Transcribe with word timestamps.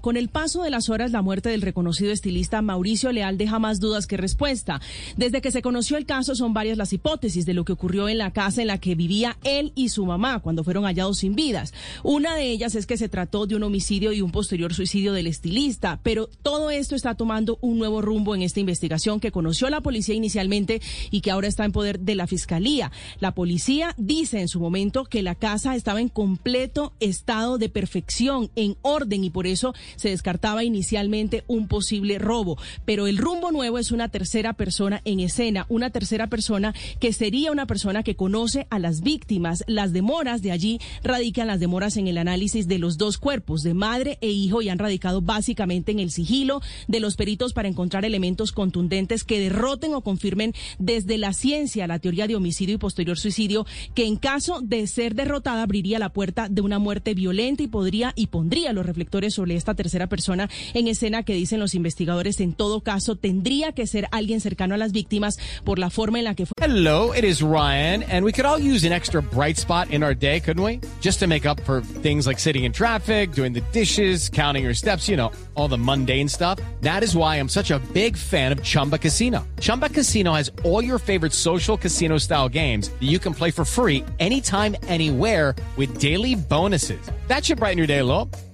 Con 0.00 0.16
el 0.16 0.28
paso 0.28 0.62
de 0.62 0.70
las 0.70 0.88
horas, 0.88 1.12
la 1.12 1.22
muerte 1.22 1.48
del 1.48 1.62
reconocido 1.62 2.12
estilista 2.12 2.62
Mauricio 2.62 3.12
Leal 3.12 3.36
deja 3.36 3.58
más 3.58 3.80
dudas 3.80 4.06
que 4.06 4.16
respuesta. 4.16 4.80
Desde 5.16 5.40
que 5.40 5.50
se 5.50 5.62
conoció 5.62 5.96
el 5.96 6.06
caso, 6.06 6.34
son 6.34 6.54
varias 6.54 6.78
las 6.78 6.92
hipótesis 6.92 7.46
de 7.46 7.54
lo 7.54 7.64
que 7.64 7.72
ocurrió 7.72 8.08
en 8.08 8.18
la 8.18 8.32
casa 8.32 8.62
en 8.62 8.68
la 8.68 8.78
que 8.78 8.94
vivía 8.94 9.36
él 9.44 9.72
y 9.74 9.90
su 9.90 10.06
mamá 10.06 10.40
cuando 10.40 10.64
fueron 10.64 10.84
hallados 10.84 11.18
sin 11.18 11.34
vidas. 11.34 11.74
Una 12.02 12.36
de 12.36 12.50
ellas 12.50 12.74
es 12.74 12.86
que 12.86 12.96
se 12.96 13.08
trató 13.08 13.46
de 13.46 13.56
un 13.56 13.62
homicidio 13.62 14.12
y 14.12 14.22
un 14.22 14.30
posterior 14.30 14.74
suicidio 14.74 15.12
del 15.12 15.26
estilista, 15.26 16.00
pero 16.02 16.28
todo 16.42 16.70
esto 16.70 16.94
está 16.94 17.14
tomando 17.14 17.58
un 17.60 17.78
nuevo 17.78 18.00
rumbo 18.00 18.34
en 18.34 18.42
esta 18.42 18.60
investigación 18.60 19.20
que 19.20 19.32
conoció 19.32 19.68
la 19.70 19.80
policía 19.80 20.14
inicialmente 20.14 20.80
y 21.10 21.20
que 21.20 21.30
ahora 21.30 21.48
está 21.48 21.64
en 21.64 21.72
poder 21.72 22.00
de 22.00 22.14
la 22.14 22.26
fiscalía. 22.26 22.92
La 23.20 23.34
policía 23.34 23.94
dice 23.98 24.40
en 24.40 24.48
su 24.48 24.60
momento 24.60 25.04
que 25.04 25.22
la 25.22 25.34
casa 25.34 25.74
estaba 25.74 26.00
en 26.00 26.08
completo 26.08 26.92
estado 27.00 27.58
de 27.58 27.68
perfección, 27.68 28.50
en 28.56 28.76
orden, 28.82 29.24
y 29.24 29.30
por 29.30 29.46
eso 29.46 29.74
se 29.96 30.10
descartaba 30.10 30.64
inicialmente 30.64 31.44
un 31.46 31.68
posible 31.68 32.18
robo. 32.18 32.58
Pero 32.84 33.06
el 33.06 33.18
rumbo 33.18 33.52
nuevo 33.52 33.78
es 33.78 33.92
una 33.92 34.08
tercera 34.08 34.52
persona 34.54 35.00
en 35.04 35.20
escena, 35.20 35.66
una 35.68 35.90
tercera 35.90 36.26
persona 36.28 36.74
que 37.00 37.12
sería 37.12 37.52
una 37.52 37.66
persona 37.66 38.02
que 38.02 38.16
conoce 38.16 38.66
a 38.70 38.78
las 38.78 39.00
víctimas. 39.00 39.64
Las 39.66 39.92
demoras 39.92 40.42
de 40.42 40.52
allí 40.52 40.80
radican 41.02 41.46
las 41.46 41.60
demoras 41.60 41.96
en 41.96 42.08
el 42.08 42.18
análisis 42.18 42.68
de 42.68 42.78
los 42.78 42.98
dos 42.98 43.18
cuerpos, 43.18 43.62
de 43.62 43.74
madre 43.74 44.18
e 44.20 44.28
hijo, 44.28 44.62
y 44.62 44.68
han 44.68 44.78
radicado 44.78 45.20
básicamente 45.20 45.92
en 45.92 45.98
el 45.98 46.10
sigilo 46.10 46.60
de 46.88 47.00
los 47.00 47.16
peritos 47.16 47.52
para 47.52 47.68
encontrar 47.68 48.04
elementos 48.04 48.52
contundentes 48.52 49.24
que 49.24 49.40
derroten 49.40 49.94
o 49.94 50.02
confirmen 50.02 50.54
desde 50.78 51.18
la 51.18 51.32
ciencia 51.32 51.86
la 51.86 51.98
teoría 51.98 52.26
de 52.26 52.36
homicidio 52.36 52.74
y 52.74 52.78
posterior 52.78 53.18
suicidio, 53.18 53.66
que 53.94 54.06
en 54.06 54.16
caso 54.16 54.60
de 54.60 54.86
ser 54.86 55.14
derrotada 55.14 55.62
abriría 55.62 55.98
la 55.98 56.12
puerta 56.12 56.48
de 56.48 56.60
una 56.60 56.78
muerte 56.78 57.14
violenta 57.14 57.62
y 57.62 57.68
podría 57.68 58.12
y 58.16 58.28
pondría 58.28 58.72
los 58.72 58.86
reflectores 58.86 59.34
sobre 59.34 59.56
esta 59.56 59.71
tercera 59.74 60.06
persona 60.06 60.48
en 60.74 60.88
escena 60.88 61.22
que 61.22 61.34
dicen 61.34 61.60
los 61.60 61.74
investigadores 61.74 62.40
en 62.40 62.52
todo 62.52 62.80
caso 62.80 63.16
tendría 63.16 63.72
que 63.72 63.86
ser 63.86 64.08
alguien 64.10 64.40
cercano 64.40 64.74
a 64.74 64.78
las 64.78 64.92
víctimas 64.92 65.38
por 65.64 65.78
la 65.78 65.90
forma 65.90 66.18
en 66.18 66.24
la 66.24 66.34
que. 66.34 66.46
Hello, 66.60 67.12
it 67.12 67.24
is 67.24 67.42
Ryan, 67.42 68.02
and 68.04 68.24
we 68.24 68.32
could 68.32 68.46
all 68.46 68.58
use 68.58 68.84
an 68.84 68.92
extra 68.92 69.22
bright 69.22 69.56
spot 69.56 69.90
in 69.90 70.02
our 70.02 70.14
day, 70.14 70.40
couldn't 70.40 70.62
we? 70.62 70.80
Just 71.00 71.20
to 71.20 71.26
make 71.26 71.46
up 71.46 71.60
for 71.60 71.82
things 72.02 72.26
like 72.26 72.38
sitting 72.38 72.64
in 72.64 72.72
traffic, 72.72 73.32
doing 73.32 73.52
the 73.52 73.62
dishes, 73.72 74.28
counting 74.28 74.64
your 74.64 74.74
steps, 74.74 75.08
you 75.08 75.16
know, 75.16 75.32
all 75.54 75.68
the 75.68 75.78
mundane 75.78 76.28
stuff. 76.28 76.58
That 76.82 77.02
is 77.02 77.16
why 77.16 77.36
I'm 77.36 77.48
such 77.48 77.70
a 77.70 77.78
big 77.92 78.16
fan 78.16 78.52
of 78.52 78.62
Chumba 78.62 78.98
Casino. 78.98 79.46
Chumba 79.60 79.88
Casino 79.88 80.34
has 80.34 80.50
all 80.64 80.84
your 80.84 80.98
favorite 80.98 81.32
social 81.32 81.76
casino 81.76 82.18
style 82.18 82.48
games 82.48 82.90
that 82.90 83.08
you 83.08 83.18
can 83.18 83.32
play 83.32 83.50
for 83.50 83.64
free 83.64 84.04
anytime, 84.18 84.76
anywhere 84.86 85.54
with 85.76 85.98
daily 85.98 86.34
bonuses. 86.34 87.00
That 87.28 87.44
should 87.44 87.58
brighten 87.58 87.78
your 87.78 87.86
day 87.86 87.98
a 87.98 88.04
little. 88.04 88.28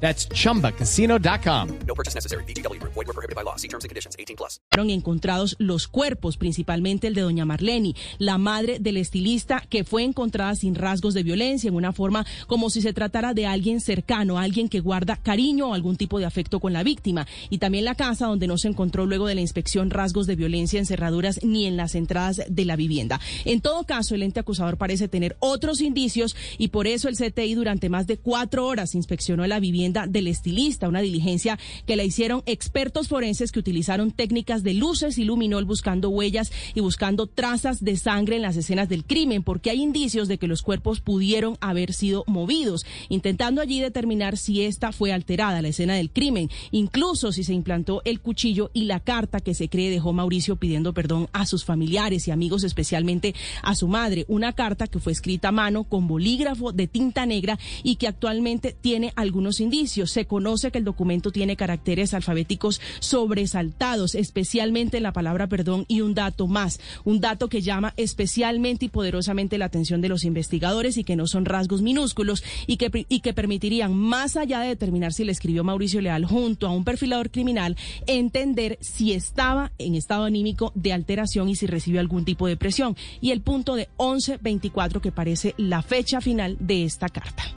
That's 0.00 0.28
chumbacasino.com. 0.28 1.68
No 1.86 1.94
purchase 1.94 2.14
necessary. 2.14 2.44
BGW. 2.44 2.82
Void 2.82 3.06
were 3.06 3.14
prohibited 3.14 3.34
by 3.34 3.42
law. 3.42 3.56
See 3.56 3.68
terms 3.68 3.84
and 3.84 3.88
conditions. 3.88 4.14
18 4.18 4.36
plus. 4.36 4.60
Fueron 4.70 4.90
encontrados 4.90 5.56
los 5.58 5.88
cuerpos, 5.88 6.36
principalmente 6.36 7.06
el 7.06 7.14
de 7.14 7.22
doña 7.22 7.46
Marlene, 7.46 7.94
la 8.18 8.36
madre 8.36 8.78
del 8.78 8.98
estilista, 8.98 9.62
que 9.68 9.84
fue 9.84 10.04
encontrada 10.04 10.54
sin 10.54 10.74
rasgos 10.74 11.14
de 11.14 11.22
violencia, 11.22 11.68
en 11.68 11.74
una 11.74 11.92
forma 11.92 12.26
como 12.46 12.68
si 12.68 12.82
se 12.82 12.92
tratara 12.92 13.32
de 13.32 13.46
alguien 13.46 13.80
cercano, 13.80 14.38
alguien 14.38 14.68
que 14.68 14.80
guarda 14.80 15.16
cariño 15.16 15.70
o 15.70 15.74
algún 15.74 15.96
tipo 15.96 16.18
de 16.18 16.26
afecto 16.26 16.60
con 16.60 16.74
la 16.74 16.82
víctima. 16.82 17.26
Y 17.48 17.58
también 17.58 17.86
la 17.86 17.94
casa 17.94 18.26
donde 18.26 18.46
no 18.46 18.58
se 18.58 18.68
encontró 18.68 19.06
luego 19.06 19.26
de 19.26 19.34
la 19.34 19.40
inspección 19.40 19.90
rasgos 19.90 20.26
de 20.26 20.36
violencia 20.36 20.78
en 20.78 20.86
cerraduras 20.86 21.40
ni 21.42 21.66
en 21.66 21.76
las 21.78 21.94
entradas 21.94 22.42
de 22.46 22.64
la 22.66 22.76
vivienda. 22.76 23.18
En 23.46 23.62
todo 23.62 23.84
caso, 23.84 24.14
el 24.14 24.22
ente 24.22 24.40
acusador 24.40 24.76
parece 24.76 25.08
tener 25.08 25.36
otros 25.38 25.80
indicios 25.80 26.36
y 26.58 26.68
por 26.68 26.86
eso 26.86 27.08
el 27.08 27.16
CTI 27.16 27.54
durante 27.54 27.88
más 27.88 28.06
de 28.06 28.18
cuatro 28.18 28.66
horas 28.66 28.94
inspeccionó 28.94 29.46
la 29.46 29.58
vivienda 29.58 29.85
del 29.92 30.26
estilista, 30.26 30.88
una 30.88 31.00
diligencia 31.00 31.58
que 31.86 31.96
la 31.96 32.04
hicieron 32.04 32.42
expertos 32.46 33.08
forenses 33.08 33.52
que 33.52 33.58
utilizaron 33.58 34.10
técnicas 34.10 34.62
de 34.62 34.74
luces 34.74 35.18
y 35.18 35.24
luminol 35.24 35.64
buscando 35.64 36.10
huellas 36.10 36.52
y 36.74 36.80
buscando 36.80 37.26
trazas 37.26 37.82
de 37.82 37.96
sangre 37.96 38.36
en 38.36 38.42
las 38.42 38.56
escenas 38.56 38.88
del 38.88 39.04
crimen, 39.04 39.42
porque 39.42 39.70
hay 39.70 39.82
indicios 39.82 40.28
de 40.28 40.38
que 40.38 40.46
los 40.46 40.62
cuerpos 40.62 41.00
pudieron 41.00 41.56
haber 41.60 41.92
sido 41.92 42.24
movidos, 42.26 42.84
intentando 43.08 43.60
allí 43.60 43.80
determinar 43.80 44.36
si 44.36 44.62
esta 44.62 44.92
fue 44.92 45.12
alterada, 45.12 45.62
la 45.62 45.68
escena 45.68 45.94
del 45.94 46.10
crimen, 46.10 46.50
incluso 46.70 47.32
si 47.32 47.44
se 47.44 47.54
implantó 47.54 48.02
el 48.04 48.20
cuchillo 48.20 48.70
y 48.72 48.84
la 48.84 49.00
carta 49.00 49.40
que 49.40 49.54
se 49.54 49.68
cree 49.68 49.90
dejó 49.90 50.12
Mauricio 50.12 50.56
pidiendo 50.56 50.92
perdón 50.92 51.28
a 51.32 51.46
sus 51.46 51.64
familiares 51.64 52.28
y 52.28 52.30
amigos, 52.30 52.64
especialmente 52.64 53.34
a 53.62 53.74
su 53.74 53.88
madre, 53.88 54.24
una 54.28 54.52
carta 54.52 54.86
que 54.86 54.98
fue 54.98 55.12
escrita 55.12 55.48
a 55.48 55.52
mano 55.52 55.84
con 55.84 56.06
bolígrafo 56.06 56.72
de 56.72 56.86
tinta 56.86 57.26
negra 57.26 57.58
y 57.82 57.96
que 57.96 58.08
actualmente 58.08 58.76
tiene 58.78 59.12
algunos 59.16 59.60
Se 59.84 60.24
conoce 60.24 60.70
que 60.70 60.78
el 60.78 60.84
documento 60.84 61.30
tiene 61.30 61.54
caracteres 61.54 62.14
alfabéticos 62.14 62.80
sobresaltados, 63.00 64.14
especialmente 64.14 64.96
en 64.96 65.02
la 65.02 65.12
palabra 65.12 65.48
perdón 65.48 65.84
y 65.86 66.00
un 66.00 66.14
dato 66.14 66.46
más, 66.46 66.80
un 67.04 67.20
dato 67.20 67.50
que 67.50 67.60
llama 67.60 67.92
especialmente 67.98 68.86
y 68.86 68.88
poderosamente 68.88 69.58
la 69.58 69.66
atención 69.66 70.00
de 70.00 70.08
los 70.08 70.24
investigadores 70.24 70.96
y 70.96 71.04
que 71.04 71.14
no 71.14 71.26
son 71.26 71.44
rasgos 71.44 71.82
minúsculos 71.82 72.42
y 72.66 72.78
que, 72.78 73.04
y 73.08 73.20
que 73.20 73.34
permitirían, 73.34 73.94
más 73.94 74.38
allá 74.38 74.60
de 74.60 74.68
determinar 74.68 75.12
si 75.12 75.24
le 75.24 75.32
escribió 75.32 75.62
Mauricio 75.62 76.00
Leal 76.00 76.24
junto 76.24 76.66
a 76.66 76.70
un 76.70 76.84
perfilador 76.84 77.30
criminal, 77.30 77.76
entender 78.06 78.78
si 78.80 79.12
estaba 79.12 79.72
en 79.76 79.94
estado 79.94 80.24
anímico 80.24 80.72
de 80.74 80.94
alteración 80.94 81.50
y 81.50 81.56
si 81.56 81.66
recibió 81.66 82.00
algún 82.00 82.24
tipo 82.24 82.46
de 82.46 82.56
presión. 82.56 82.96
Y 83.20 83.32
el 83.32 83.42
punto 83.42 83.74
de 83.74 83.88
1124 83.98 85.02
que 85.02 85.12
parece 85.12 85.54
la 85.58 85.82
fecha 85.82 86.22
final 86.22 86.56
de 86.60 86.84
esta 86.84 87.10
carta. 87.10 87.56